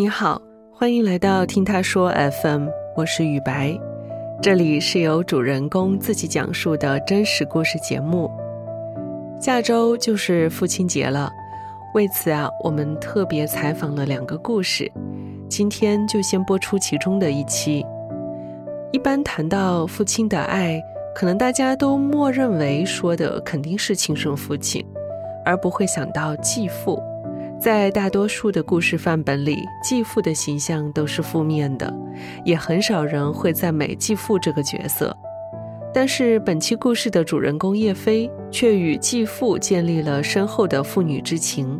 [0.00, 0.40] 你好，
[0.72, 2.10] 欢迎来到听他说
[2.42, 3.78] FM，我是雨白，
[4.40, 8.30] 这里是由主人公自己讲述的真实故事节目。
[9.38, 11.30] 下周就是父亲节了，
[11.92, 14.90] 为此啊，我们特别采访了两个故事，
[15.50, 17.84] 今天就先播出其中的一期。
[18.92, 20.82] 一般谈到父亲的爱，
[21.14, 24.82] 可能大家都默认为说的肯定是亲生父亲，
[25.44, 26.98] 而不会想到继父。
[27.60, 31.94] 在大多数的故事范本里，继父的形象都是负面的，
[32.42, 35.14] 也很少人会赞美继父这个角色。
[35.92, 41.78] 但是本期故事的主人公叶飞却与继父建立了深厚的父女之情，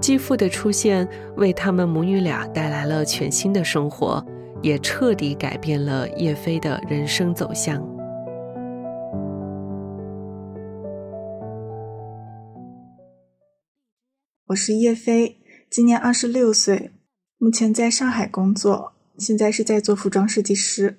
[0.00, 1.06] 继父的出现
[1.36, 4.24] 为他们母女俩带来了全新的生活，
[4.62, 7.86] 也彻底改变了叶飞的人生走向。
[14.50, 15.38] 我是叶飞，
[15.70, 16.90] 今年二十六岁，
[17.38, 20.98] 目前在上海工作，现在是在做服装设计师。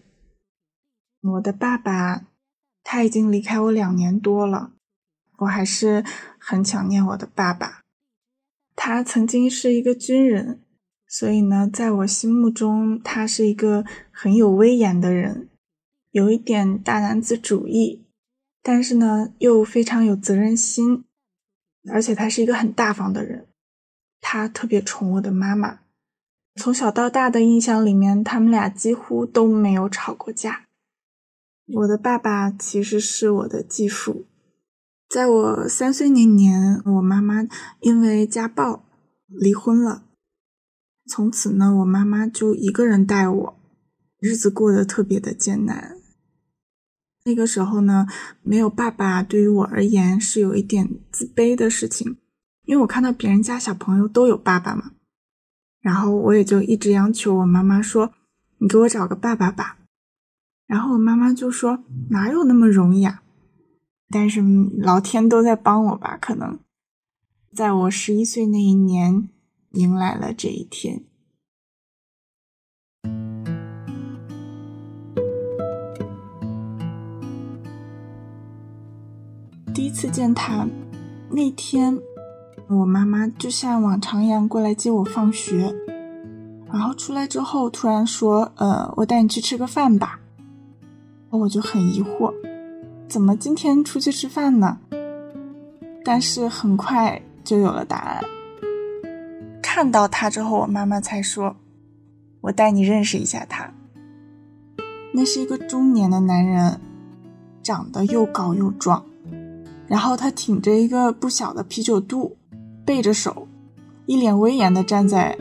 [1.22, 2.28] 我的爸爸
[2.82, 4.72] 他已经离开我两年多了，
[5.40, 6.06] 我还是
[6.40, 7.82] 很想念我的爸爸。
[8.74, 10.62] 他曾经是一个军人，
[11.06, 15.50] 所以呢，在我心目中，他是一个很有威严的人，
[16.12, 18.06] 有一点大男子主义，
[18.64, 21.04] 但是呢，又非常有责任心。
[21.90, 23.48] 而且他是一个很大方的人，
[24.20, 25.80] 他特别宠我的妈妈。
[26.56, 30.68] 从小到大的印象里面，他们俩几乎都没有吵过架。
[31.74, 34.26] 我的爸爸其实是我的继父。
[35.08, 37.48] 在我三岁那年，我妈妈
[37.80, 38.84] 因为家暴
[39.28, 40.04] 离婚了，
[41.08, 43.60] 从此呢，我妈妈就一个人带我，
[44.20, 46.01] 日子过得特别的艰难。
[47.24, 48.08] 那个时候呢，
[48.42, 52.18] 没有爸爸对于我而言是有一点自卑的事情，
[52.66, 54.92] 因为我看到别人家小朋友都有爸爸嘛，
[55.82, 58.14] 然后我也就一直央求我妈妈说
[58.58, 59.78] ：“你给我找个爸爸吧。”
[60.66, 63.22] 然后我妈妈就说：“哪有那么容易啊？”
[64.10, 64.42] 但是
[64.78, 66.60] 老天都在帮我吧，可能
[67.54, 69.30] 在我十一岁那一年
[69.72, 71.04] 迎来了这一天。
[79.74, 80.68] 第一次见他
[81.30, 81.98] 那天，
[82.68, 85.74] 我妈妈就像往常一样过来接我放学，
[86.70, 90.20] 然后出来之后突然说：“呃，我带你去吃个饭吧。”
[91.32, 92.34] 我就很疑惑，
[93.08, 94.78] 怎么今天出去吃饭呢？
[96.04, 98.22] 但是很快就有了答案。
[99.62, 101.56] 看到他之后，我妈妈才说
[102.42, 103.72] ：“我带你认识一下他。”
[105.16, 106.82] 那是一个中年的男人，
[107.64, 109.06] 长得又高又壮。
[109.92, 112.38] 然后他挺着一个不小的啤酒肚，
[112.86, 113.46] 背着手，
[114.06, 115.38] 一脸威严地站在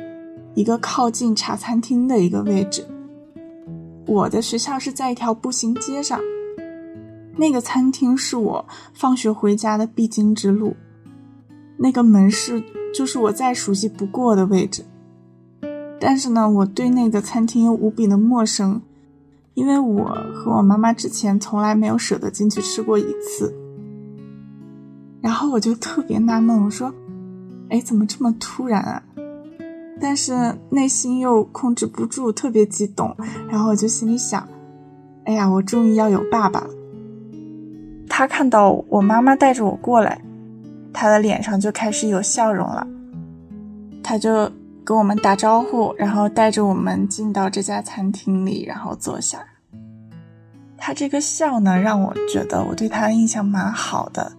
[0.57, 2.85] 一个靠近茶餐厅的一个位置。
[4.09, 6.19] 我的学校是在一条步行街上，
[7.37, 10.75] 那个餐厅是我放学回家的必经之路，
[11.77, 12.61] 那个门市
[12.93, 14.85] 就是我再熟悉不过的位置。
[16.01, 18.83] 但是呢，我对那个餐厅又无比的陌生，
[19.55, 23.55] 因为我和我妈妈之前从来没有舍得进去吃过一次。
[25.23, 26.93] 然后我就特别纳闷，我说
[27.69, 29.03] ：“哎，怎么这么突然啊？”
[30.01, 33.15] 但是内心又控制不住，特别激动。
[33.49, 34.49] 然后我就心里想
[35.27, 36.71] ：“哎呀，我终于要有爸爸了。”
[38.09, 40.21] 他看到我妈妈带着我过来，
[40.93, 42.87] 他的脸上就开始有笑容了。
[44.03, 44.51] 他就
[44.83, 49.39] 跟我们打招呼，然后带着我们进到这家餐厅里，然后坐下。
[50.79, 54.33] 他这个笑呢，让我觉得我对他的印象蛮好的。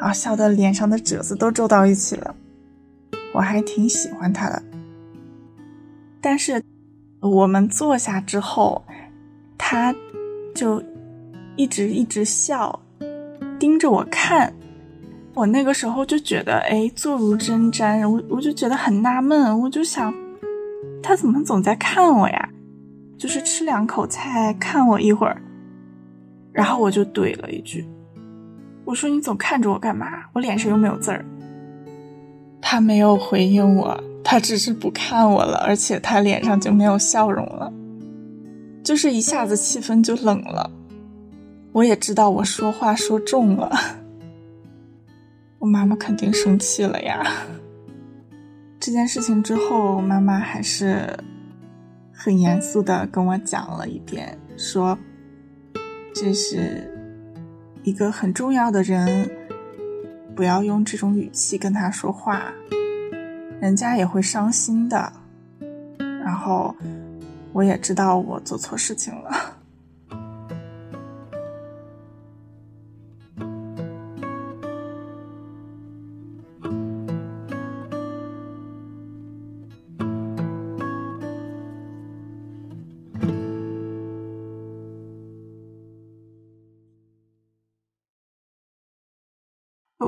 [0.00, 2.34] 啊笑得脸上的褶子都皱到一起了，
[3.32, 4.62] 我还挺喜欢他的。
[6.20, 6.62] 但是
[7.20, 8.82] 我们坐下之后，
[9.56, 9.94] 他
[10.54, 10.82] 就
[11.56, 12.80] 一直一直笑，
[13.58, 14.52] 盯着我看。
[15.34, 18.08] 我那个时候就觉得，哎，坐如针毡。
[18.08, 20.12] 我我就觉得很纳闷，我就想，
[21.02, 22.48] 他怎么总在看我呀？
[23.16, 25.40] 就是吃两口菜看我一会儿，
[26.52, 27.86] 然后我就怼了一句。
[28.90, 30.24] 我说你总看着我干嘛？
[30.32, 31.24] 我脸上又没有字儿。
[32.60, 37.72] 他没有回应我，他只是不看我了，而且他脸上就没有笑容了，
[38.82, 40.68] 就是一下子气氛就冷了。
[41.70, 43.70] 我也知道我说话说重了，
[45.60, 47.24] 我妈妈肯定生气了呀。
[48.80, 51.16] 这件事情之后，妈妈还是
[52.12, 54.98] 很严肃的跟我讲了一遍，说
[56.12, 56.96] 这是。
[57.82, 59.30] 一个很重要的人，
[60.34, 62.42] 不要用这种语气跟他说话，
[63.60, 65.12] 人家也会伤心的。
[65.98, 66.74] 然后
[67.52, 69.56] 我也知道我做错事情了。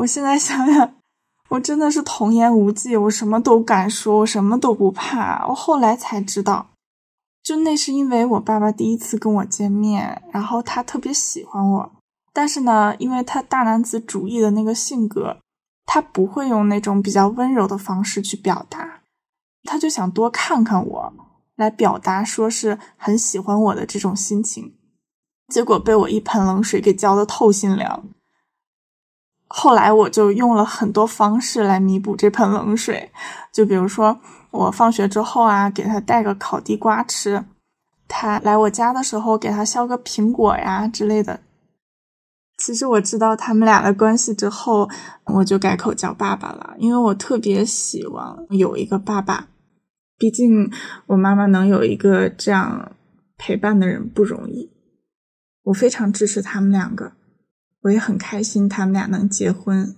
[0.02, 0.94] 我现在想想，
[1.50, 5.46] 我真的是童言无忌，我什么都敢说，我什么都不怕。
[5.48, 6.70] 我后来才知道，
[7.42, 11.92] 就那是因为我爸爸第一次跟我见面，然后他特别喜欢我，
[12.32, 15.38] 但是呢，因为他大男子主义的那个性格，
[15.86, 19.02] 他不会用那种比较温柔的方式去表达，
[19.64, 21.12] 他就想多看看我，
[21.54, 24.74] 来表达说是很喜欢我的这种心情，
[25.46, 28.02] 结果被我一盆冷水给浇得透心凉。
[29.54, 33.12] 后来我就用了很多方式来弥补这盆冷水，
[33.52, 34.18] 就比如说
[34.50, 37.44] 我放学之后啊，给他带个烤地瓜吃；
[38.08, 41.40] 他来我家的时候，给他削个苹果呀之类的。
[42.56, 44.88] 其实我知道他们俩的关系之后，
[45.24, 49.48] 我就改口叫爸爸了，因为我特别希望有一个爸爸。
[50.16, 50.70] 毕竟
[51.08, 52.92] 我妈妈能有一个这样
[53.36, 54.70] 陪伴的人不容易，
[55.64, 57.12] 我非常支持他们两个。
[57.82, 59.96] 我也很开心，他们俩能结婚，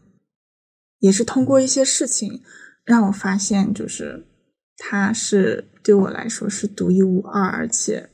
[0.98, 2.42] 也是通过一些事情
[2.84, 4.26] 让我发现，就是
[4.76, 8.10] 他是对我来说是独一无二，而且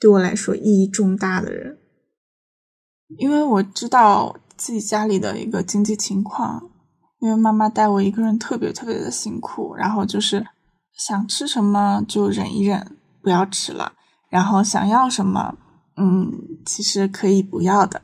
[0.00, 1.78] 对我来说意义重大的人。
[3.18, 6.70] 因为我知道自己家里的一个经济情况，
[7.20, 10.44] 因为妈妈带我一个人特别特别的辛苦，然后就是
[10.96, 13.92] 想吃什么就忍一忍，不要吃了，
[14.30, 15.56] 然后想要什么，
[15.96, 16.32] 嗯，
[16.64, 18.02] 其实可以不要的。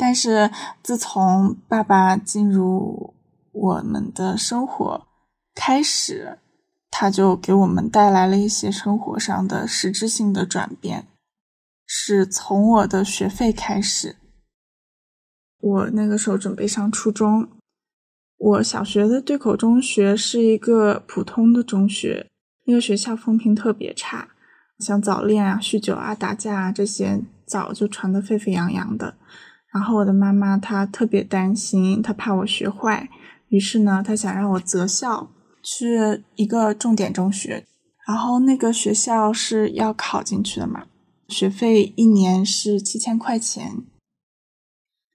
[0.00, 0.50] 但是
[0.82, 3.12] 自从爸爸进入
[3.52, 5.06] 我们的生活
[5.54, 6.38] 开始，
[6.90, 11.06] 他就给我们带来了一些生活上的实质性的转变。
[11.86, 14.16] 是从我的学费开始，
[15.60, 17.50] 我那个时候准备上初中，
[18.38, 22.26] 我小学的对口中学是一个普通的中学，
[22.64, 24.30] 那个学校风评特别差，
[24.78, 29.16] 像早恋啊、酗酒啊、打架啊这些早就传得沸沸扬扬的。
[29.72, 33.08] 然后我的妈妈她特别担心，她怕我学坏，
[33.48, 35.30] 于是呢，她想让我择校
[35.62, 37.66] 去一个重点中学。
[38.06, 40.86] 然后那个学校是要考进去的嘛，
[41.28, 43.84] 学费一年是七千块钱。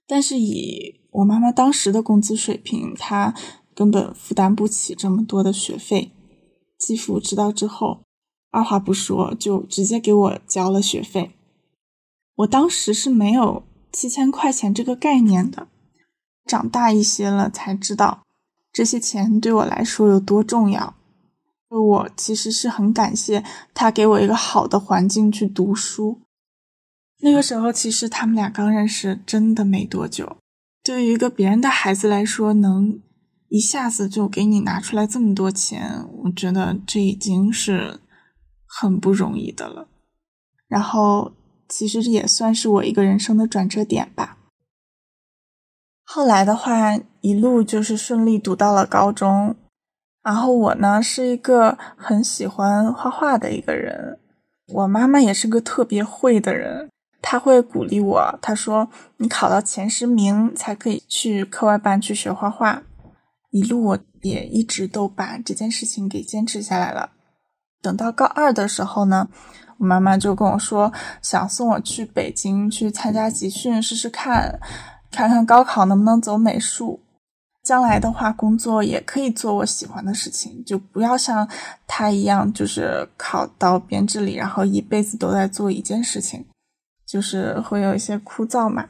[0.06, 3.34] 但是以我妈妈当时的工资水平，她
[3.74, 6.12] 根本负担不起这么多的学费。
[6.78, 8.00] 继父知道之后，
[8.50, 11.32] 二话不说就直接给我交了学费。
[12.36, 13.64] 我当时是没有。
[13.96, 15.68] 七千块钱这个概念的，
[16.44, 18.22] 长大一些了才知道
[18.70, 20.94] 这些钱对我来说有多重要。
[21.70, 26.20] 我其实是很感谢他给我一个好的环境去读书。
[27.20, 30.36] 那个时候其实他们俩刚认识，真的没多久。
[30.84, 33.00] 对于一个别人的孩子来说，能
[33.48, 37.98] 一下子就给你拿出来这么多钱，我觉得这已经是
[38.66, 39.88] 很不容易的了。
[40.68, 41.32] 然后。
[41.68, 44.38] 其实这也算是我一个人生的转折点吧。
[46.04, 49.56] 后来的话，一路就是顺利读到了高中。
[50.22, 54.18] 然后我呢是一个很喜欢画画的一个人，
[54.68, 62.82] 我妈妈也是个特别会的人，她会鼓励我，她说：“你考到前十名才可以去课外班去学画画。”
[63.50, 67.12] 一路我也一直都把这件事情给坚持下来了。
[67.82, 69.28] 等到高二的时候呢。
[69.78, 74.58] 我妈妈就跟我说，想送我去北京去参加集训试试看，
[75.10, 77.00] 看看高考能不能走美术。
[77.62, 81.48] 将来的话，工作也可以做我喜欢的事情，就不要像
[81.86, 86.46] 他一样，就是考到编制里，然后一辈子都在做一件事情，
[87.04, 88.86] 就是会有一些枯燥嘛。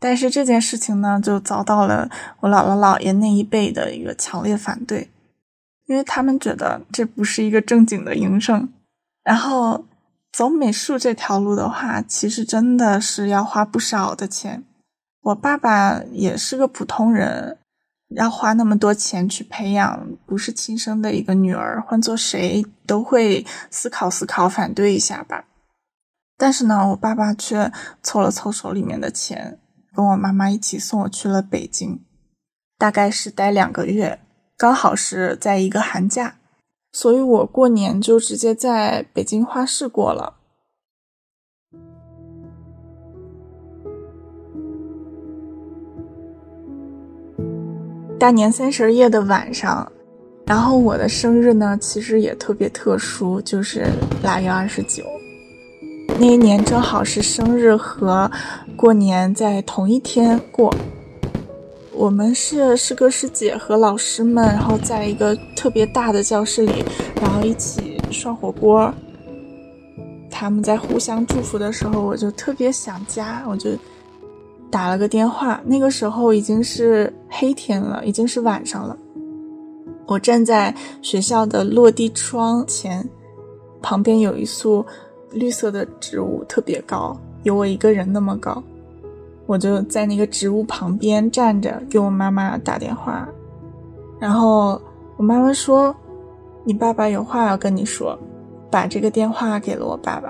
[0.00, 2.10] 但是这件事情呢，就遭到了
[2.40, 5.10] 我姥姥姥爷那一辈的一个强烈反对，
[5.86, 8.68] 因为他们觉得这不是一个正经的营生。
[9.24, 9.86] 然后
[10.30, 14.62] 走美术这条路的话，其实真的是要花不少的钱。
[15.22, 17.56] 我爸爸也是个普通人，
[18.10, 25.46] 要花那么多钱去培养不是亲生的一个女儿，换做谁都会思考思考，反对一下吧。
[26.36, 29.58] 但是呢，我爸爸却凑了凑手里面的钱，
[29.94, 32.04] 跟我妈妈一起送我去了北京，
[32.76, 34.20] 大概是待两个月，
[34.58, 36.36] 刚好是在一个寒假。
[36.94, 40.34] 所以我过年就直接在北京花市过了。
[48.16, 49.90] 大年三十夜的晚上，
[50.46, 53.86] 然后我的生日呢，其实也特别特殊，就是
[54.22, 55.02] 腊月二十九。
[56.20, 58.30] 那一年正好是生日和
[58.76, 60.72] 过年在同一天过。
[61.96, 66.84] 我们是师哥师姐和老师们，然后在一个特别大的教室里，
[67.20, 68.92] 然后一起涮火锅。
[70.28, 73.70] 他们在互相祝福的时候，我就特别想家，我就
[74.70, 75.60] 打了个电话。
[75.64, 78.96] 那个时候已经是黑天了，已经是晚上了。
[80.06, 83.08] 我站在学校的落地窗前，
[83.80, 84.84] 旁边有一束
[85.30, 88.62] 绿色的植物，特别高，有我一个人那么高。
[89.46, 93.28] 我就在那个植物旁边站着，给我妈妈打电话。
[94.18, 94.80] 然后
[95.16, 95.94] 我妈妈说
[96.64, 98.18] ：“你爸爸有话要跟你说。”
[98.70, 100.28] 把这个电话给了我爸爸，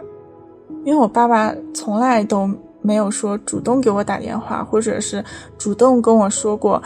[0.84, 2.46] 因为我爸爸从来都
[2.82, 5.24] 没有说主动给我打电话，或者是
[5.56, 6.82] 主动跟我说过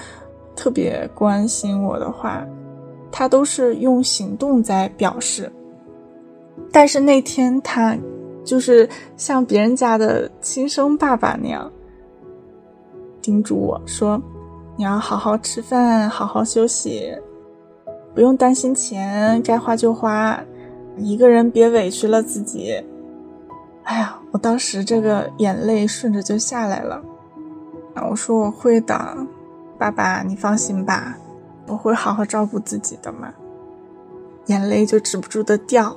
[0.55, 2.47] 特别关心我的话。
[3.11, 5.51] 他都是用行动在表示，
[6.71, 7.99] 但是那天他
[8.45, 11.69] 就是像别人家的亲生爸爸那样
[13.21, 14.21] 叮嘱我说
[14.77, 17.13] ：“你要好好吃饭，好好休息，
[18.15, 20.39] 不用担心钱，该花就花，
[20.97, 22.75] 一个人别委屈了自己。”
[23.85, 27.03] 哎呀，我当时这个眼泪顺着就下来了。
[28.09, 29.17] 我说我会的，
[29.79, 31.17] 爸爸你放心吧。
[31.67, 33.33] 我会好好照顾自己的嘛，
[34.47, 35.97] 眼泪就止不住的掉。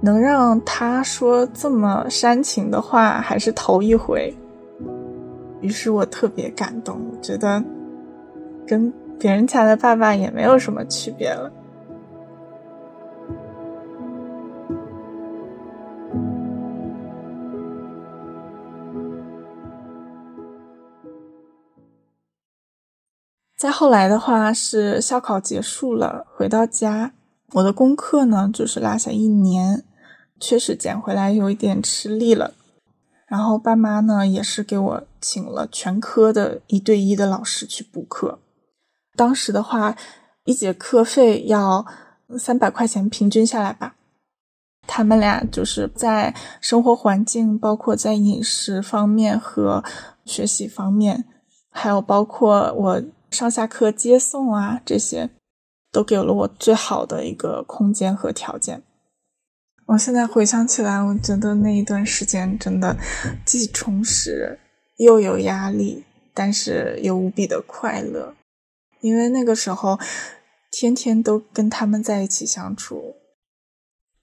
[0.00, 4.34] 能让他说这么煽情的话，还是头一回。
[5.64, 7.64] 于是我特别感动，我觉得
[8.66, 11.50] 跟别人家的爸爸也没有什么区别了。
[23.56, 27.12] 再后来的话是校考结束了，回到家，
[27.54, 29.82] 我的功课呢就是落下一年，
[30.38, 32.52] 确实捡回来有一点吃力了。
[33.26, 38.38] 然后爸妈呢也是给我请了全科的一对一的老师去补课，
[39.16, 39.96] 当时的话
[40.44, 41.86] 一节课费要
[42.38, 43.96] 三百块钱，平均下来吧。
[44.86, 49.82] 他们俩就是在生活环境，包括在饮食方面和
[50.26, 51.24] 学习方面，
[51.70, 53.02] 还有包括我。
[53.30, 55.28] 上下课接送啊，这些
[55.90, 58.84] 都给了我最好的一个空间和条件。
[59.86, 62.96] 我现在回想起来，我觉得那一段时间真的
[63.44, 64.56] 既充实
[64.96, 68.34] 又有压力，但是又无比的快乐，
[69.00, 69.98] 因为那个时候
[70.70, 73.16] 天天都跟他们在一起相处。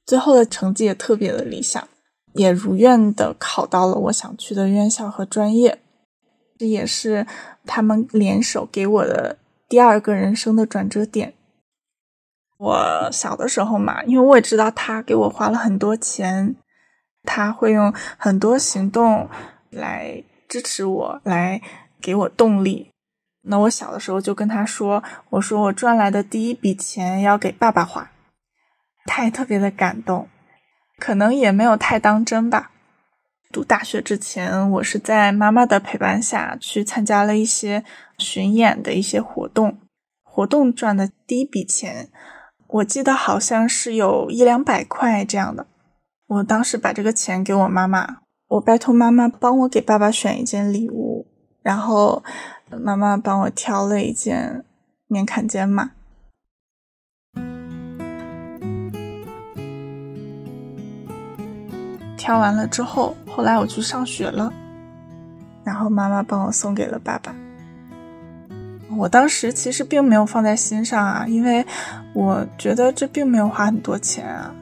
[0.06, 1.88] 最后的成绩也特别的理想，
[2.34, 5.80] 也如愿的考到了我想去的院校和专业。
[6.58, 7.26] 这也是
[7.66, 9.38] 他们联手给我的
[9.68, 11.34] 第二个人生的转折点。
[12.58, 16.56] 我小的时候嘛，因为我也知道他给我花了很多钱，
[17.24, 19.28] 他会用很多行动
[19.72, 21.62] 来支持我，来
[22.02, 22.92] 给我动力。
[23.44, 28.12] 那我小的时候就跟他说：“我说我赚来的第一笔钱要给爸爸花。”
[29.08, 30.28] 他也特别的感动，
[30.98, 32.72] 可能也没有太当真吧。
[33.50, 37.86] 读大学之前，我是在妈妈的陪伴下去参加了一些
[38.18, 39.80] 巡演的一些活动，
[40.22, 42.10] 活动赚的第一笔钱，
[42.68, 45.68] 我记得好像是有一两百块这样的。
[46.28, 48.21] 我当时把这个钱给我妈妈，
[48.52, 51.26] 我拜托妈妈帮我给爸爸选一件礼物，
[51.62, 52.22] 然后
[52.70, 54.66] 妈妈帮我挑了一件
[55.08, 55.92] 棉坎肩嘛。
[62.18, 64.52] 挑完了之后，后来我去上学了，
[65.64, 67.34] 然后妈妈帮我送给了爸爸。
[68.98, 71.66] 我当时其实并没有放在心上啊，因为
[72.14, 74.54] 我觉得这并没有花很多钱啊，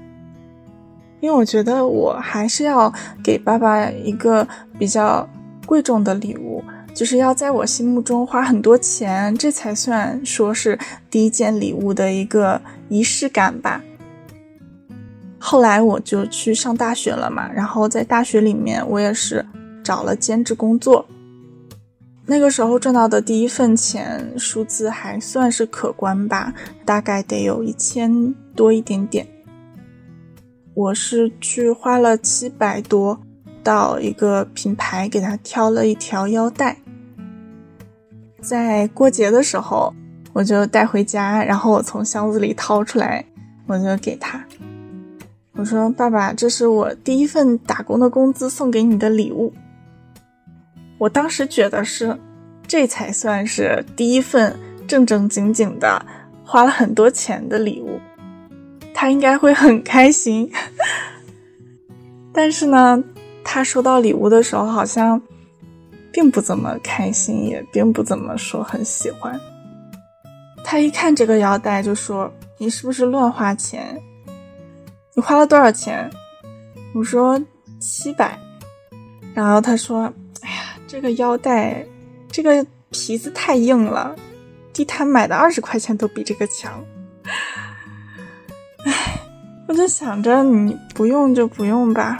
[1.22, 4.48] 因为我觉得我还是要给爸爸一个
[4.78, 5.28] 比较
[5.66, 10.78] 贵重的礼物，就是要在我心目中花很多钱，这才算说是
[11.10, 13.82] 第一件礼物的一个仪式感吧。
[15.38, 19.46] 后来我就去上大学了嘛，然后在大学里面，我也是
[19.84, 21.06] 找了兼职工作。
[22.26, 26.54] 那个时候赚到的第一份钱数字还算是可观吧，
[26.86, 29.26] 大概得有一千多一点点。
[30.80, 33.20] 我是去花了七百多，
[33.62, 36.78] 到一个品牌给他挑了一条腰带，
[38.42, 39.94] 在过节的时候
[40.32, 43.26] 我就带回家，然后我从箱子里掏出来，
[43.68, 44.42] 我就给他。
[45.56, 49.52] 我说：“爸爸，这是我第一份打工的工资送给你的礼物。”
[50.98, 52.18] 我当时觉得是，
[52.66, 54.58] 这才算是第一份
[54.88, 56.02] 正正经经的
[56.46, 58.00] 花了很多钱的礼物，
[59.00, 60.52] 他应该会很开心。
[62.34, 63.02] 但是呢，
[63.46, 65.22] 他收到礼物的时候好像
[66.12, 69.40] 并不怎么开心，也并不怎么说很喜欢。
[70.66, 72.30] 他一看这个腰带就说
[72.60, 73.98] ：“你是不是乱花钱？
[75.16, 76.12] 你花了多少钱？”
[76.94, 77.42] 我说
[77.80, 78.38] ：“七百。”
[79.34, 80.12] 然后他说
[80.44, 81.86] ：“哎呀，这个腰带，
[82.30, 84.14] 这个皮子太硬了，
[84.74, 86.84] 地摊买的二十块钱都比这个强。”
[89.70, 92.18] 我就想着你不用就不用吧，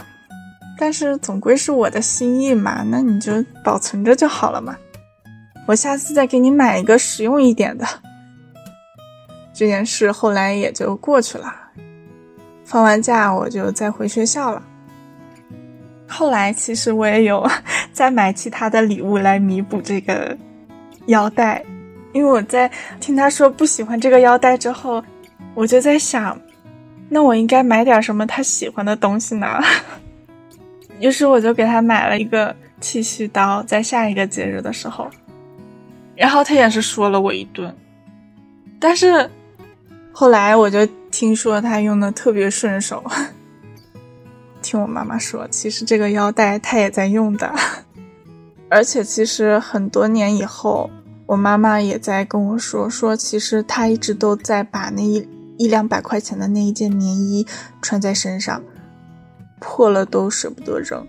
[0.78, 4.76] 但是总归是我的心意嘛，那你就保存着就好了嘛。
[5.66, 7.84] 我下次再给你买一个实用一点的。
[9.52, 11.52] 这件事后来也就过去了。
[12.64, 14.62] 放完假我就再回学校了。
[16.06, 17.44] 后来其实我也有
[17.92, 20.38] 再买其他的礼物来弥补这个
[21.06, 21.64] 腰带，
[22.12, 25.02] 因为我在听他说不喜欢这个腰带之后，
[25.52, 26.40] 我就在想，
[27.10, 29.46] 那我应该买点什么他喜欢的东西呢？
[30.98, 35.10] 于是我就给他买了一个剃须刀，在下一个节日的时候，
[36.16, 37.76] 然后他也是说了我一顿，
[38.78, 39.28] 但是。
[40.12, 43.02] 后来我就听说他用的特别顺手，
[44.60, 47.50] 听我妈妈说，其实这个腰带他也在用的，
[48.68, 50.90] 而且其实很多年以后，
[51.26, 55.26] 我妈妈也在跟我说，说其实他一直都在把那一
[55.60, 57.46] 一两百块钱的那一件棉衣
[57.82, 58.62] 穿在身上，
[59.60, 61.06] 破了都舍不得扔。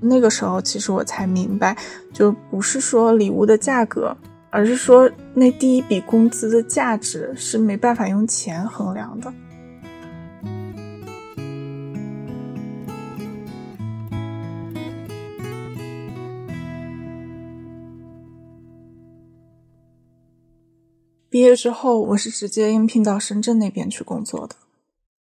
[0.00, 1.76] 那个时候，其实我才明白，
[2.14, 4.16] 就不是说礼物的价格。
[4.48, 9.30] 而是说，那第一笔工资的价值是没办法用钱衡量的。
[21.34, 24.54] 毕业之后，我是直接应聘到深圳那边去工作的，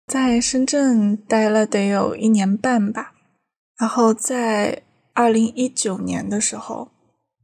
[0.07, 3.13] 在深圳待了得有一年半吧。
[3.77, 4.81] 然后在
[5.13, 6.89] 二零一九年的时候。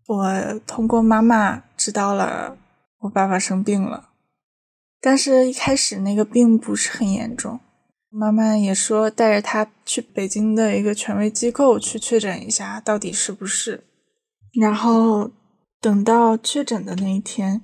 [0.08, 2.58] 我通过妈妈知道了
[3.02, 4.10] 我爸爸生病了，
[5.00, 7.60] 但是一开始那个病不是很严重，
[8.10, 13.84] 妈妈也说带着他去北京的一个权威机构去确诊一下到底是不是，
[14.60, 15.30] 然后
[15.80, 17.62] 等到确诊的那一天，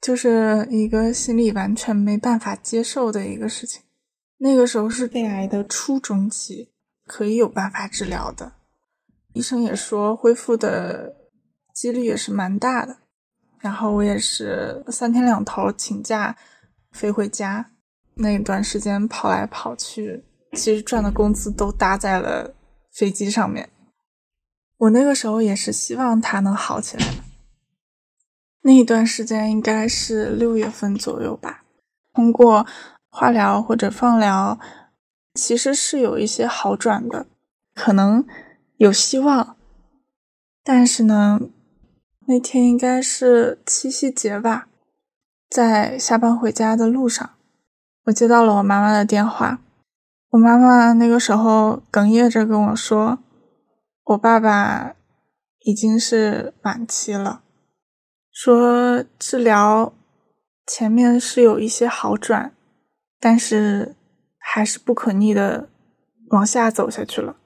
[0.00, 3.82] 就是一个心里完全没办法接受的一个事情。
[4.38, 6.72] 那个时候是肺癌的初中期，
[7.06, 8.52] 可以有办法治疗的，
[9.34, 11.16] 医生也说恢复的。
[11.72, 12.98] 几率也是蛮大的，
[13.58, 16.36] 然后我也是三天两头请假
[16.90, 17.70] 飞回家，
[18.16, 22.52] 那一段时间跑来跑去，其实赚的工资都搭在了
[22.92, 23.70] 飞机上面。
[24.76, 27.06] 我那个时候也是希望他能好起来。
[28.62, 31.64] 那一段时间应该是六月份左右吧，
[32.12, 32.66] 通过
[33.08, 34.58] 化疗或者放疗，
[35.34, 37.26] 其实是有一些好转的，
[37.74, 38.26] 可能
[38.76, 39.56] 有希望，
[40.62, 41.40] 但是呢。
[42.26, 44.68] 那天应该是七夕节吧，
[45.48, 47.28] 在下班回家的路上，
[48.04, 49.60] 我接到了我妈妈的电话。
[50.30, 53.18] 我妈妈那个时候哽咽着跟我说
[54.04, 54.94] ：“我爸爸
[55.62, 57.42] 已经是晚期了，
[58.32, 59.92] 说治疗
[60.66, 62.52] 前面是有一些好转，
[63.18, 63.94] 但是
[64.38, 65.68] 还是不可逆的
[66.30, 67.36] 往下走下去了。”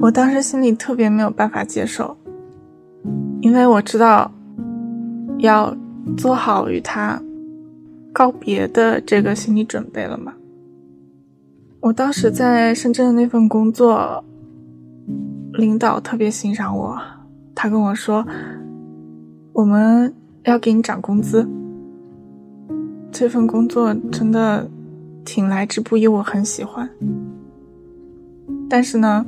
[0.00, 2.16] 我当时心里特别没有办法接受，
[3.40, 4.30] 因为我知道
[5.38, 5.76] 要
[6.16, 7.20] 做好与他
[8.12, 10.32] 告别的这个心理准备了嘛。
[11.80, 14.24] 我当时在深圳的那份工作，
[15.52, 16.96] 领导特别欣赏我，
[17.54, 18.26] 他跟我说
[19.54, 20.12] ：“我们
[20.44, 21.48] 要给你涨工资。”
[23.12, 24.68] 这份工作真的
[25.24, 26.88] 挺来之不易，我很喜欢，
[28.68, 29.24] 但是呢。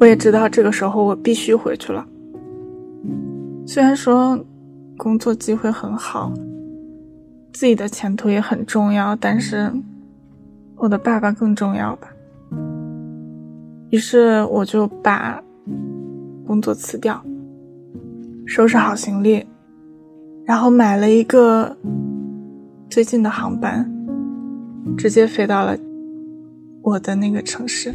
[0.00, 2.06] 我也知道这个时候我必须回去了。
[3.66, 4.38] 虽然说
[4.96, 6.32] 工作机会很好，
[7.52, 9.72] 自己的前途也很重要，但是
[10.78, 12.08] 我的爸爸更重要吧。
[13.90, 15.42] 于是我就把
[16.46, 17.22] 工作辞掉，
[18.46, 19.44] 收拾好行李，
[20.44, 21.76] 然后买了一个
[22.88, 23.90] 最近的航班，
[24.96, 25.76] 直接飞到了
[26.82, 27.92] 我的那个城市。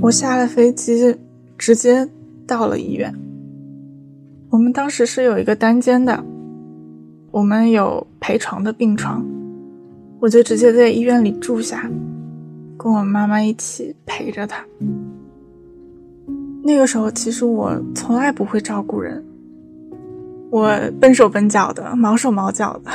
[0.00, 1.16] 我下了飞机，
[1.56, 2.08] 直接
[2.46, 3.14] 到了医院。
[4.50, 6.24] 我们当时是有一个单间的，
[7.30, 9.22] 我们有陪床的病床，
[10.20, 11.88] 我就直接在医院里住下。
[12.78, 14.64] 跟我妈妈一起陪着他。
[16.62, 19.24] 那个时候，其实我从来不会照顾人，
[20.50, 22.90] 我笨手笨脚的，毛手毛脚的。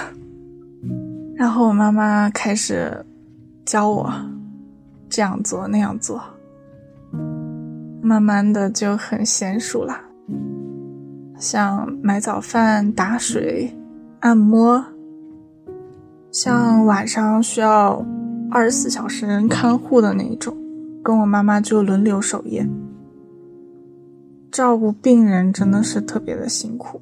[1.36, 3.06] 然后我妈妈开始
[3.66, 4.10] 教我
[5.10, 6.22] 这样做那样做，
[8.02, 10.00] 慢慢的就很娴熟了。
[11.38, 13.70] 像买早饭、打水、
[14.22, 14.86] 按摩，
[16.34, 18.04] 像晚上需要
[18.50, 20.58] 二十四小时人看护的那一种，
[21.04, 22.68] 跟我妈妈就轮流守夜。
[24.52, 27.00] 照顾病人真的是特别的辛苦，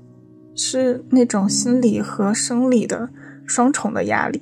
[0.54, 3.08] 是那种心理和生理的
[3.46, 4.42] 双重的压力。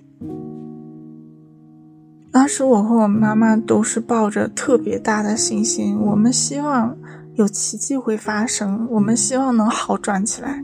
[2.32, 6.98] 当时我和我妈妈都是抱着特别大的信心，我们希望
[7.36, 10.64] 有奇迹会发生，我们希望能好转起来。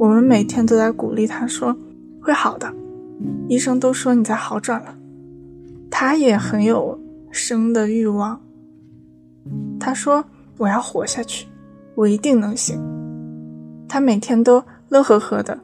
[0.00, 1.76] 我们每天都在鼓励她说
[2.20, 2.72] 会好的，
[3.48, 4.96] 医生都说你在好转了。
[5.90, 6.98] 他也很有
[7.30, 8.40] 生的欲望，
[9.78, 10.24] 他说。
[10.58, 11.46] 我要活下去，
[11.94, 12.78] 我一定能行。
[13.88, 15.58] 他每天都乐呵呵的，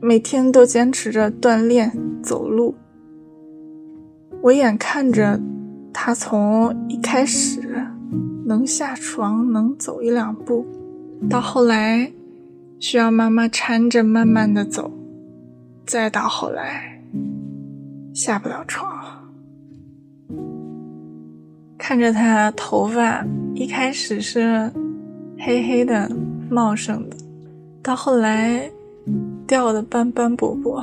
[0.00, 2.74] 每天都坚持着锻炼走路。
[4.42, 5.40] 我眼看着
[5.92, 7.60] 他从一开始
[8.44, 10.66] 能下床能走一两步，
[11.28, 12.10] 到后来
[12.80, 14.90] 需要妈妈搀着慢慢的走，
[15.90, 17.02] 再到后来
[18.14, 18.88] 下不了床。
[21.76, 23.26] 看着他头发
[23.56, 24.70] 一开始是
[25.36, 26.08] 黑黑的、
[26.48, 27.16] 茂盛的，
[27.82, 28.70] 到后来
[29.48, 30.80] 掉的斑斑驳驳，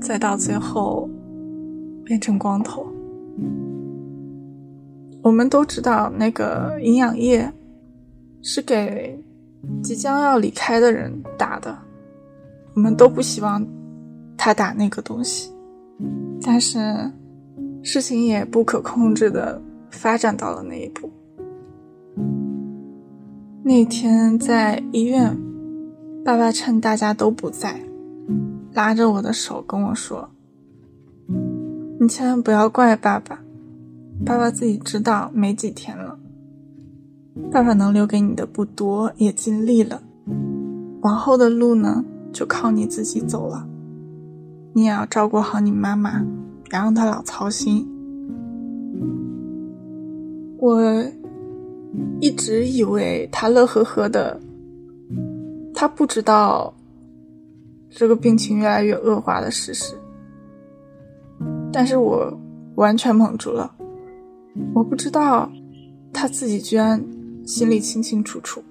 [0.00, 1.06] 再到最后
[2.02, 2.86] 变成光头。
[5.20, 7.46] 我们都知道那个营养液
[8.40, 9.22] 是给
[9.82, 11.76] 即将要离开的人打的，
[12.74, 13.62] 我们都不希望
[14.42, 15.52] 他打那个东西，
[16.40, 16.78] 但是
[17.82, 19.60] 事情也不可控制的。
[19.92, 21.10] 发展到了那一步。
[23.64, 25.36] 那天在医院，
[26.24, 27.82] 爸爸趁大家都不在，
[28.72, 30.30] 拉着我的手跟我说
[31.98, 33.40] ：“你千万不要怪爸爸，
[34.24, 36.16] 爸爸自己知道没几天了。
[37.50, 40.00] 爸爸能留给你的不多，也尽力了。
[41.00, 43.68] 往后的路呢，就靠你自己走了。
[44.72, 46.20] 你也要照顾好你妈妈，
[46.64, 47.86] 别让她老操心。”
[50.58, 51.04] 我
[52.20, 54.38] 一直以为他乐呵呵的，
[55.72, 56.74] 他不知道
[57.88, 59.94] 这个病情越来越恶化的事实。
[61.72, 62.30] 但是我
[62.74, 63.74] 完全蒙住了，
[64.74, 65.50] 我不知道
[66.12, 67.02] 他自己居然
[67.46, 68.62] 心里清清楚楚。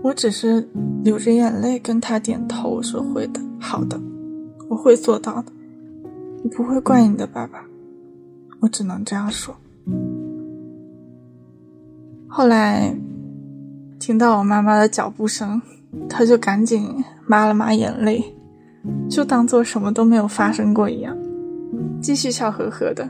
[0.00, 0.68] 我只是
[1.02, 4.00] 流着眼泪跟他点头，我说会的，好的，
[4.72, 5.52] 我会做到的，
[6.42, 7.62] 我不会怪你的，爸爸。
[8.60, 9.54] 我只能这样说。
[12.26, 12.96] 后来
[13.98, 15.60] 听到我妈妈的脚步声，
[16.08, 18.34] 他就赶紧抹了抹眼泪，
[19.10, 21.14] 就当做什么都没有发生过一样，
[22.00, 23.06] 继续笑呵呵的。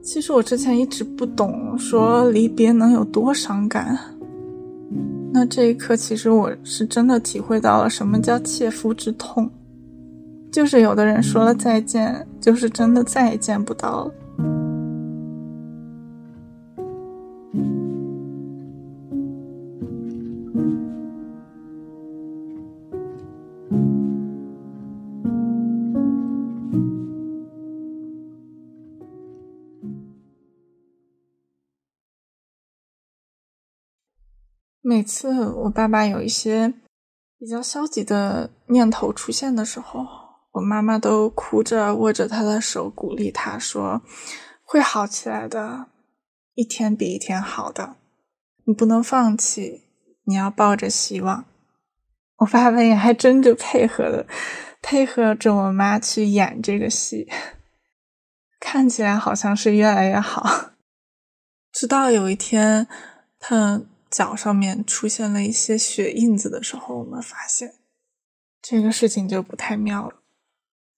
[0.00, 4.11] 其实我之前一直不懂，说离别能有多伤感。
[5.34, 9.50] 那这一刻，其实我是真的体会到了什么叫切肤之痛，
[10.52, 14.14] 就是有的人说了再见，就是真的再也见不到了。
[34.92, 36.74] 每次我爸爸有一些
[37.38, 40.06] 比较消极的念头出现的时候，
[40.50, 44.02] 我妈妈都哭着握着他的手，鼓励他说
[44.62, 45.86] ：“会好起来的，
[46.52, 47.96] 一天比一天好的，
[48.66, 49.84] 你不能放弃，
[50.24, 51.46] 你要抱着希望。”
[52.36, 54.26] 我爸爸也还真就配合的，
[54.82, 57.26] 配合着我妈去演这个戏，
[58.60, 60.72] 看起来好像是越来越好。
[61.72, 62.86] 直到有一天，
[63.38, 63.80] 他。
[64.12, 67.76] 脚上面出现了一些血印子的时候，我们发现
[68.60, 70.22] 这个事情就不太妙了。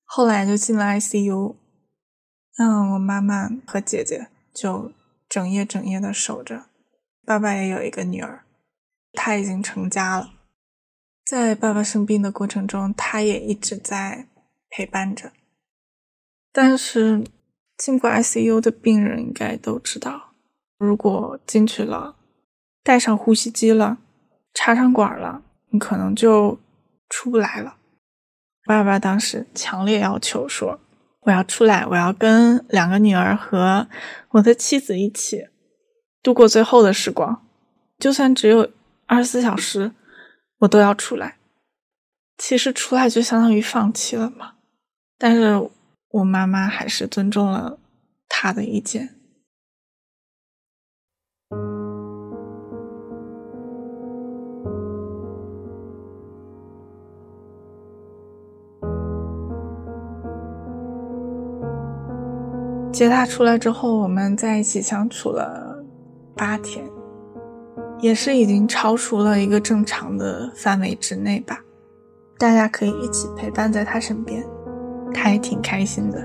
[0.02, 1.54] 后来就进了 ICU，
[2.58, 4.90] 嗯，我妈妈和姐姐就
[5.28, 6.66] 整夜整夜的守着。
[7.24, 8.44] 爸爸也有一个女儿，
[9.12, 10.34] 他已经成家了。
[11.24, 14.26] 在爸爸生病的过程中，他也一直在
[14.68, 15.32] 陪伴着。
[16.52, 17.24] 但是
[17.78, 20.34] 进过 ICU 的病人应该都知道，
[20.76, 22.16] 如果进去了。
[22.84, 23.98] 带上呼吸机了，
[24.52, 26.60] 插上管了，你可能就
[27.08, 27.78] 出不来了。
[28.64, 30.78] 爸爸当时强烈要求说
[31.22, 33.88] ：“我要出来，我要跟两个女儿和
[34.30, 35.48] 我的妻子一起
[36.22, 37.44] 度过最后的时光，
[37.98, 38.70] 就算只有
[39.06, 39.92] 二十四小时，
[40.58, 41.38] 我都要出来。
[42.36, 44.54] 其实出来就相当于放弃了嘛，
[45.16, 45.70] 但是
[46.10, 47.78] 我妈妈还是尊重了
[48.28, 49.13] 她的意见。
[62.94, 65.84] 接他出来之后，我们在一起相处了
[66.36, 66.84] 八天，
[67.98, 71.58] 也是已经超出了一个正常的范围之内吧。
[72.38, 74.44] 大家可以一起陪伴在他身边，
[75.12, 76.24] 他也挺开心的。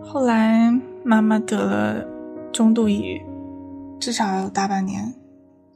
[0.00, 0.72] 后来
[1.04, 2.06] 妈妈得了
[2.52, 3.20] 中度抑郁，
[3.98, 5.12] 至少有大半年，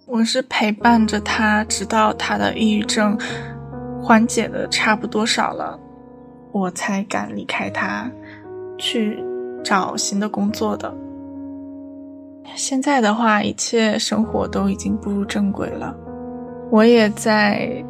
[0.06, 3.18] 我是陪伴着他，直到他的抑郁症
[4.00, 5.80] 缓解的差不多少了。
[6.54, 8.08] 我才敢离开他，
[8.78, 9.18] 去
[9.64, 10.96] 找新的工作的。
[12.54, 15.96] 现在的话，一切生活都已经步入正轨了。
[16.70, 17.84] 我也在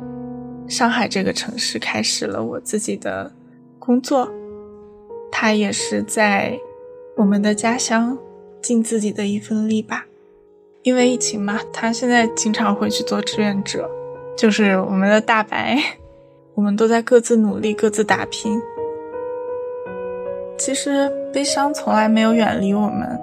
[0.66, 3.30] 上海这个城市开始了我自己的
[3.78, 4.32] 工作，
[5.30, 6.58] 他也是在
[7.18, 8.16] 我们的家乡
[8.62, 10.06] 尽自己的一份力吧。
[10.82, 13.90] 因为疫情嘛，他现在经常会去做志愿者，
[14.38, 15.78] 就是我们的大白。
[16.54, 18.60] 我们都在各自努力，各自打拼。
[20.56, 23.20] 其实悲伤从来没有远离我们，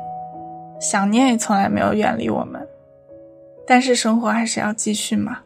[0.80, 2.68] 想念也从来没有远离我们。
[3.66, 5.40] 但是生活还是要继续嘛，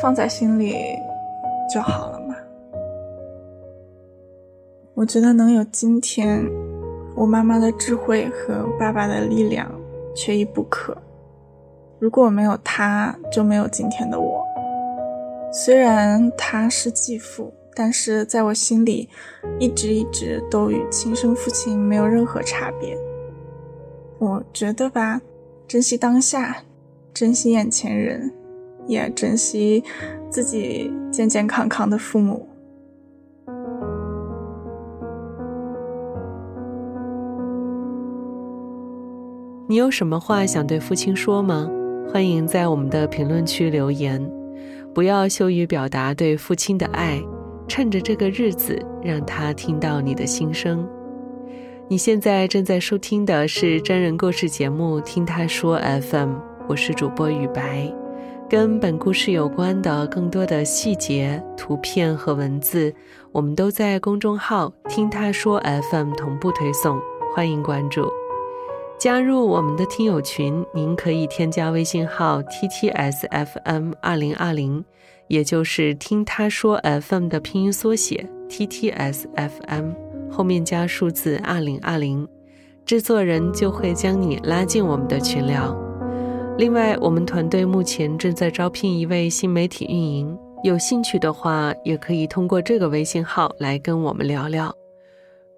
[0.00, 0.76] 放在心里
[1.72, 2.36] 就好了嘛。
[4.94, 6.44] 我觉得能有今天，
[7.16, 9.68] 我妈妈的智慧和爸爸的力量
[10.14, 10.96] 缺一不可。
[11.98, 14.46] 如果没有他，就没有今天的我。
[15.52, 19.08] 虽然他是继父，但是在我心里，
[19.58, 22.96] 一直一直都与亲生父亲没有任何差别。
[24.18, 25.20] 我觉得吧，
[25.66, 26.62] 珍惜当下，
[27.12, 28.32] 珍惜眼前人，
[28.86, 29.82] 也珍惜
[30.30, 32.46] 自己健健康康的父母。
[39.66, 41.68] 你有什么话想对父亲说吗？
[42.12, 44.39] 欢迎在我们的评论区留言。
[44.92, 47.22] 不要羞于表达对父亲的爱，
[47.68, 50.86] 趁着这个日子，让他听到你的心声。
[51.88, 56.30] 你现在正在收听的是真人故事节目《听他说 FM》，
[56.68, 57.92] 我是主播雨白。
[58.48, 62.92] 跟本故事有关的更多的细节、图片和文字，
[63.30, 67.00] 我们都在公众号“听他说 FM” 同步推送，
[67.32, 68.10] 欢迎关注。
[69.00, 74.84] 加入我们的听友群，您可以添加微信号 t t s f m 二零二零，
[75.26, 79.92] 也就是听他说 FM 的拼音缩写 t t s f m，
[80.30, 82.28] 后面加数字二零二零，
[82.84, 85.74] 制作人就会将你拉进我们的群聊。
[86.58, 94.70] 另外，我们团队目前正在招聘一位新媒体运营，有兴趣的话，也可以通过这个微信号来跟我们聊聊。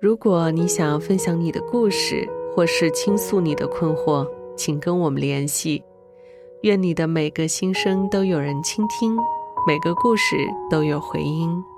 [0.00, 5.82] 如果你想分享你的故事，或是倾诉你的困惑，请跟我们联系。
[6.62, 9.16] 愿你的每个心声都有人倾听，
[9.66, 10.36] 每个故事
[10.70, 11.71] 都有回音。